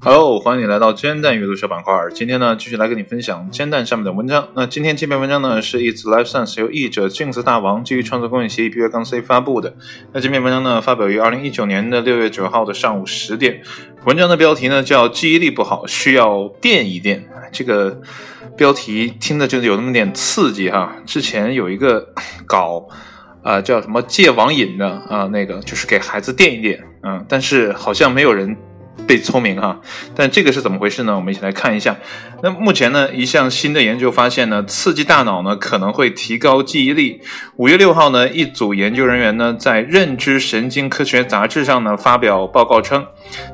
[0.00, 1.92] Hello，欢迎你来到煎蛋阅读小板块。
[2.14, 4.46] 今天呢，继续来跟你分享煎蛋上面的文章。
[4.54, 9.74] 那今天这篇文章呢，是《It's Life Science》由译者镜子大王基于创作公益协议 B 杠 C 发布的。
[10.12, 13.62] 那这篇文章呢，发表于二零一九年的六月九号的上午十点。
[14.04, 17.28] 文章的标题呢叫“记忆力不好，需要垫一垫”。
[17.50, 18.00] 这个
[18.56, 20.94] 标题听着就有那么点刺激哈。
[21.04, 22.12] 之前有一个
[22.46, 22.86] 搞
[23.42, 28.56] 啊叫什么戒网瘾的啊，那个就是给孩子垫一垫啊，但是好像没有人。
[29.06, 29.80] 被聪明哈，
[30.14, 31.16] 但这个是怎么回事呢？
[31.16, 31.96] 我们一起来看一下。
[32.42, 37.20] 那目前呢，一项新的研究发现呢，刺激大脑呢可能会提高记忆力。
[37.56, 43.04] 五月六号呢，一组研究人员呢在《认知神经科学杂志》上呢发表报告称，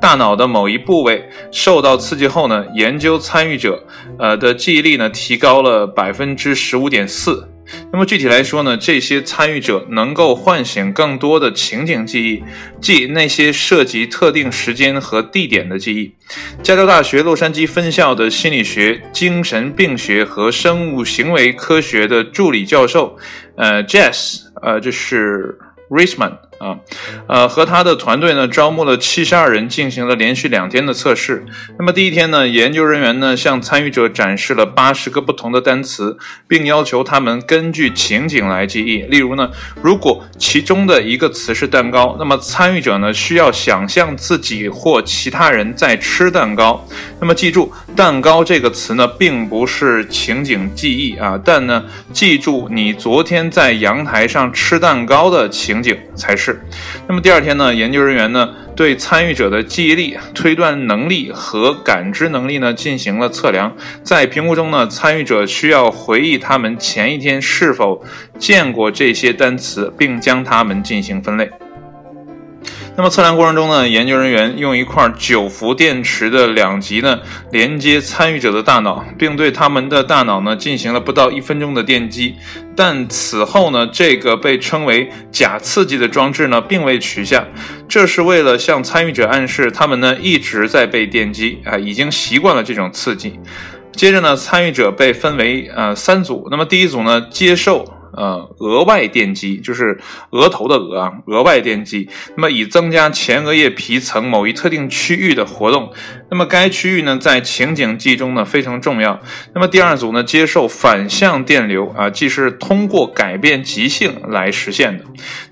[0.00, 3.82] 大脑的某一部位受到刺激后呢，研究参与者
[4.18, 7.51] 呃的记忆力呢提高了百分之十五点四。
[7.92, 12.42] 那么具体来说呢，这些参与者能够唤醒更多的情景记忆，
[12.80, 16.14] 即那些涉及特定时间和地点的记忆。
[16.62, 23.16] 加州大学洛杉矶分校的心理学、精神病学和生物行为科学的助理教授，
[23.56, 25.58] 呃，Jess，呃，就是
[25.90, 26.38] Richman。
[26.62, 26.78] 啊，
[27.26, 31.44] 呃，和他的团队呢，招募了七十二人，进行了连续两天的测试。
[31.76, 38.98] 那么第一天呢，研究人员呢向参与者展示了八十个不同的单词，并要求他们根据情景来记忆。
[39.02, 39.50] 例如呢，
[39.82, 46.86] 如果其中的一个词是蛋糕，那么参与者呢需要想象自己或其他人在吃蛋糕。
[47.22, 56.60] 那么记住，蛋糕这个词呢，并不是情景记忆啊，但呢，记住你昨天在阳台上吃蛋糕的情景才是。
[57.06, 63.72] 那么第二天呢，研究人员呢对参与者的记忆力、推断能力和感知能力呢进行了测量。
[64.02, 68.04] 在评估中呢，参与者需要回忆他们前一天是否
[68.36, 71.48] 见过这些单词，并将它们进行分类。
[72.94, 82.36] 那么测量过程中呢，研究人员用一块九伏电池的两极呢连接参与者的大脑，并对他们的大脑呢进行了不到一分钟的电击。
[82.76, 87.46] 但此后呢，这个被称为假刺激的装置呢并未取下，
[87.88, 93.40] 这是为了向参与者暗示他们呢一直在被电击 啊，已经习惯了这种刺激。
[93.92, 98.01] 接着呢，参与者被分为呃三组，那么第一组呢接受。
[98.16, 99.98] 呃，额外电击就是
[100.30, 105.92] 额头的额啊，额外电击，那么以增加前额叶皮层某一特定区域的活动。
[106.30, 109.20] 那么该区域呢，在情景记忆中呢非常重要。
[109.54, 115.04] 那么第二组呢，接受反向电流啊，即是通过改变极性来实现的。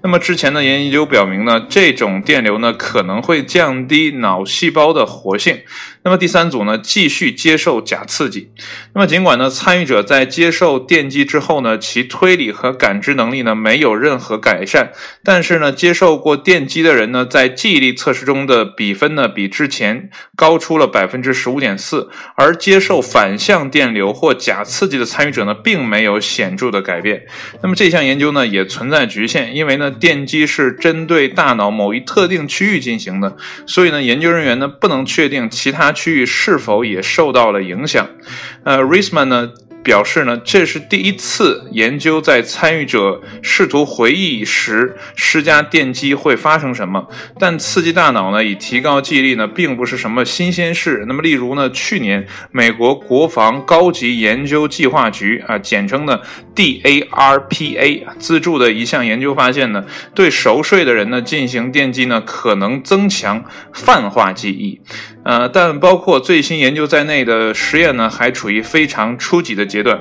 [0.03, 5.59] 那么之前的研究表明呢，这种电流呢可能会降低脑细胞的活性。
[6.03, 8.51] 那么第三组呢，继续接受假刺激。
[8.95, 22.09] 那么尽管呢，参与者在接受电击之后呢，其推理和感知能力呢没有任何改善，但是呢，接受过电击的人呢，在记忆力测试中的比分呢，比之前高出了百分之十五点四。
[22.35, 27.27] 而接受反向电流或假刺激的参与者呢，并没有显著的改变。
[27.63, 33.37] 那么这项研究呢，也存在局限，因为呢，电击是针对大脑某一特定区域进行的，
[33.67, 35.90] 所以呢，研究人员呢不能确定其他。
[35.93, 38.09] 区域是否也受到了影响？
[38.65, 39.51] 呃，Risman 呢？
[39.83, 47.09] 表示呢，这是第一次研究在参与者试图回忆时施加电击会发生什么。
[47.39, 51.07] 但刺激大脑呢，以提高记忆力呢，并不是什么新鲜事。
[51.09, 56.21] 那么，例如呢，去年美国国防高级研究计划局啊，简称呢
[56.55, 63.43] DARPA 资助的一项研究发现呢，对熟睡的人呢进行电击呢，可能增强
[63.73, 64.83] 泛化记忆。
[65.25, 69.71] 呃，但包括最新研究在内的实验呢，还处于非常初级的。
[69.71, 69.97] 阶段，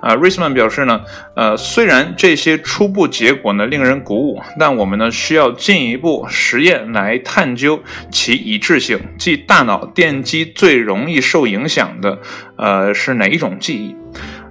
[0.00, 1.00] 啊，Risman 表示呢，
[1.34, 12.18] 呃，虽然这些初步结果呢令人鼓舞，但我们呢需要进一步实验来探究其一致性，即大脑电击最容易受影响的，
[12.58, 13.96] 呃，是哪一种记忆？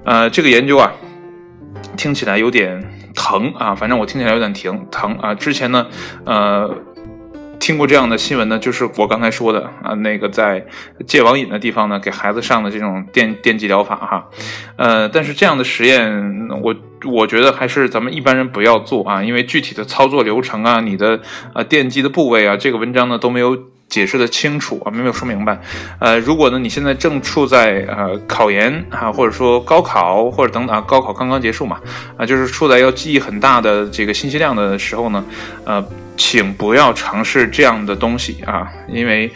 [0.05, 0.91] 呃，这个研究啊，
[1.95, 2.83] 听起来有点
[3.13, 5.35] 疼啊，反正我听起来有点疼疼啊。
[5.35, 5.85] 之前呢，
[6.25, 6.75] 呃。
[7.63, 10.65] 听过这样的新闻呢，就是我刚才说的啊，那个在
[11.07, 14.29] 戒网瘾的地方呢，给孩子上的这种电电击疗法哈，
[14.75, 16.75] 呃，但是这样的实验，我
[17.05, 21.21] 我觉得还是咱们一般人不要做啊，因为具体的操作流程啊，你的
[21.53, 23.57] 啊电击的部位啊，这个文章呢都没有。
[23.93, 25.55] 解释的清楚啊，没有说明白。
[25.99, 31.79] 呃，如果呢，你现在正处在呃考研啊，或者说高考或者等等，高考刚刚结束嘛，
[32.17, 35.23] 啊，就是处在要记忆很大的这个信息量的时候呢，
[35.63, 35.85] 呃，
[36.17, 39.31] 请不要尝试这样的东西啊，因为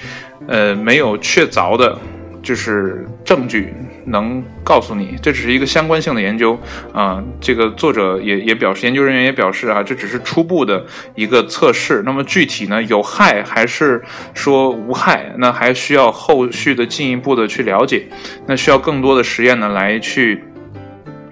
[0.48, 1.96] 呃没有确凿的，
[2.42, 3.72] 就是证据
[4.08, 6.60] 能告诉你，这只是一个相关性的研究
[6.94, 7.24] 啊。
[7.40, 12.02] 这个作者也也表示，研究人员也表示啊，这只是初步的一个测试。
[12.06, 14.02] 那么具体呢，有害还是
[14.34, 18.08] 说无害，那还需要后续的进一步的去了解，
[18.48, 20.44] 那需要更多的实验呢来去。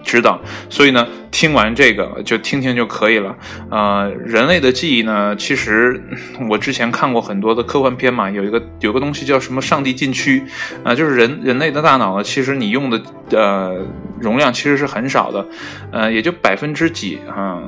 [0.06, 3.36] 知道，所以呢，听完这个就听听就可以了。
[3.72, 6.00] 呃，人类的记忆呢，其实
[6.48, 10.44] 我之前看过很多的科幻片嘛，有一个有个东西叫什么“上帝禁区”，
[10.86, 13.84] 啊，就是人人类的大脑呢，其实你用的呃
[14.22, 15.46] 容量其实是很少的，
[15.92, 17.60] 呃，也就百分之几啊，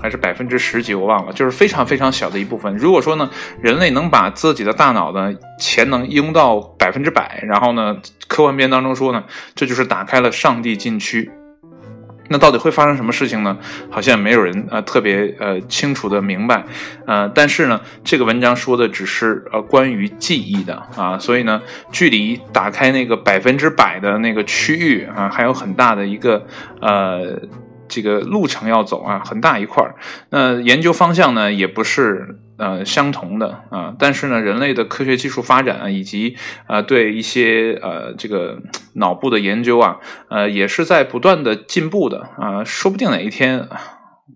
[0.00, 2.74] 还是百分之十几，我忘了，就是非常非常小的一部分。
[2.76, 3.28] 如果说呢，
[3.60, 7.96] 人类能把自己的大脑的潜能用到百分之百，然后呢，
[8.28, 9.24] 科幻片当中说呢，
[9.56, 11.28] 这就是打开了上帝禁区。
[12.30, 13.58] 那到底会发生什么事情呢？
[13.90, 16.64] 好像没有人呃特别呃清楚的明白，
[17.04, 21.60] 呃，但是呢，这个文章说的只是呃关于记忆的啊，所以呢，
[21.90, 26.46] 距离打开那个百分之百的那个区域啊，还有很大的一个
[26.80, 27.40] 呃
[27.88, 29.96] 这个路程要走啊，很大一块儿。
[30.30, 32.38] 那研究方向呢，也不是。
[32.60, 36.36] 呃，相同的啊，但是呢，人类的科学技术发展啊，以及
[36.66, 38.58] 呃，对一些呃这个
[38.92, 39.96] 脑部的研究啊，
[40.28, 43.66] 呃，也是在不断的进步的啊，说不定哪一天。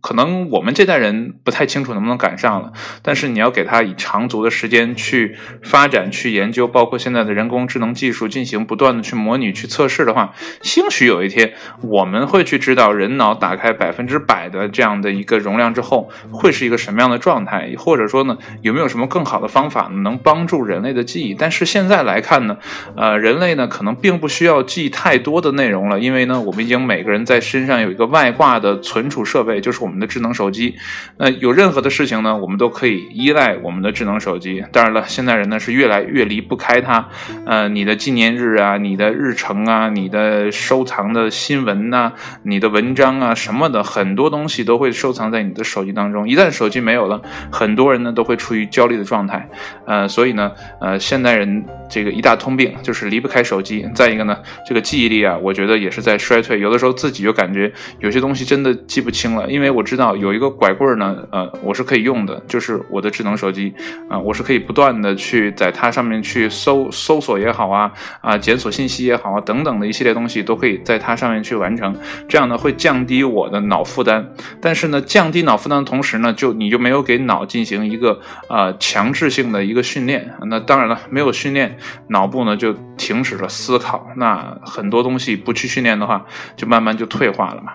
[0.01, 21.35] 可能我们这代人不太清楚能不能赶上了，但是你要给他以长足的时间去发展、去研究，包括现在的人工智能技术进行不断的去模拟、去测试的话，兴许有一天我们会去知道人脑打开百分之百的这样的一个容量之后会是一个什么样的状态，或者说呢，有没有什么更好的方法能帮助人类的记忆？
[21.35, 22.57] 但是现在来看呢，
[22.97, 29.95] 呃，人类呢可能并不需要记太多的内容了，因为呢，我们已经每个人在身上有一个外挂的存储设备，就是我们。
[29.95, 30.75] 的智能手机，
[31.19, 34.61] 那有任何的事情呢，我们都可以依赖我们的智能手机。
[34.73, 37.09] 当然了，现在人呢是越来越离不开它。
[37.47, 46.29] 呃，你的纪念日啊，你的日程啊，你的收藏的新闻呐，你的文章啊什么的，很多东西都会收藏在你的手机当中。
[46.29, 47.23] 一旦手机没有了，
[47.53, 49.49] 很多人呢都会处于焦虑的状态。
[49.87, 53.89] 呃，所以呢，呃，现代人这个一大通病就是离不开手机。
[53.95, 56.59] 再一个呢，这个记忆力啊，我觉得也是在衰退。
[56.59, 59.85] 有的时候自己就感觉有些东西真的记不清了，因为我。
[59.85, 63.75] 知道有一个拐棍呢，呃，我是可以用的，就是我的智能手机
[64.09, 67.93] 啊，我是可以不断的去在它上面去搜搜索也好啊，
[68.23, 71.95] 啊，检索信息也好啊，等等的一系列东西都可以在它上面去完成，
[72.27, 74.27] 这样呢会降低我的脑负担。
[74.59, 78.19] 但是呢，降低脑负担的同时呢，就你就没有给脑进行一个
[78.49, 80.35] 呃强制性的一个训练。
[80.47, 81.77] 那当然了，没有训练，
[82.09, 84.09] 脑部呢就停止了思考。
[84.17, 86.25] 那很多东西不去训练的话，
[86.57, 87.75] 就慢慢就退化了嘛。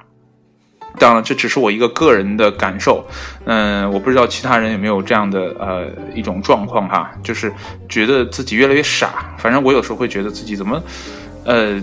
[0.99, 3.07] 当然，这只是我一个个人的感受，
[3.45, 7.51] 嗯，我不知道其他人有没有这样的呃一种状况哈，就是
[7.87, 9.33] 觉得自己越来越傻。
[9.37, 10.83] 反正我有时候会觉得自己怎么，
[11.45, 11.81] 呃，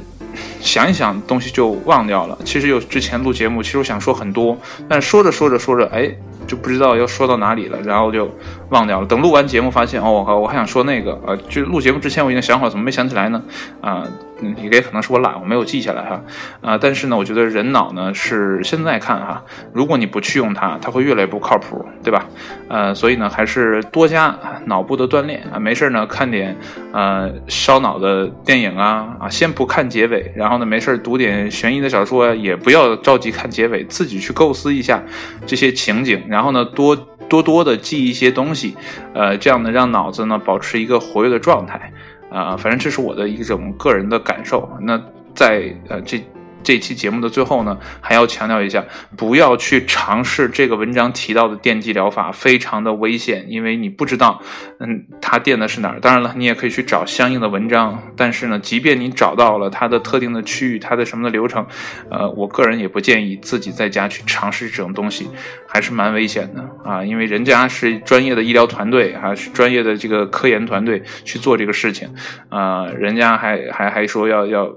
[0.67, 2.37] 想一想东西就忘掉了。
[2.45, 4.59] 其实有之前录节目，其实我想说很多，
[4.89, 6.11] 但说着说着说着，哎，
[6.47, 8.29] 就不知道要说到哪里了，然后就
[8.71, 9.07] 忘掉了。
[9.07, 13.43] 等录完节目发现，哦，我我还想说那个，呃，就录节目之前我已经想好，怎么没想起来呢？
[13.81, 14.03] 啊。
[14.43, 16.21] 嗯，也可能是我懒，我没有记下来哈，
[16.61, 19.43] 啊，但是呢，我觉得人脑呢是现在看哈，
[19.73, 22.27] 如果你不去用它，它会越来越不靠谱，对吧？
[22.69, 26.55] 呃，所以呢，还是多加脑部的锻炼啊，没事呢看点
[26.93, 35.03] 呃烧脑的电影啊啊，先不看结尾，然后呢没事读点悬疑的小说，也不要着急看结尾，自己去构思一下
[35.47, 36.97] 这些情景，然后呢多
[37.29, 38.77] 多多的记一些东西，
[39.15, 41.93] 呃，这样呢让脑子呢保持一个活跃的状态。
[42.29, 44.69] 啊，反正这是我的一种个人的感受。
[44.81, 45.01] 那
[45.35, 46.23] 在呃这。
[46.67, 48.85] 这期节目的最后呢，还要强调一下，
[49.17, 54.43] 不要去尝试这个文章提到的电击疗法，非常的危险，因为你不知道，
[54.81, 56.01] 嗯，它电的是哪儿。
[56.01, 61.65] 当然了，你也可以去找相应的文章，但是呢，即便你找到了它的特定的区域，它的什么的流程，
[62.11, 65.31] 呃，我个人也不建议自己在家去尝试这种东西，
[65.69, 72.13] 还是蛮危险的啊，因为人家是专业的医疗团队，还是专业的这个科研团队去做这个事情，
[72.49, 74.77] 啊，人家还还还说要要。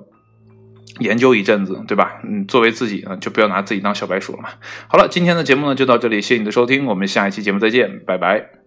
[0.99, 2.21] 研究一阵子，对吧？
[2.23, 4.49] 嗯，作为自己呢，就不要拿自己当小白鼠了嘛。
[4.87, 8.58] 好了，今天的节目呢就到这里，谢谢你的收听，我们下一期节目再见，拜拜。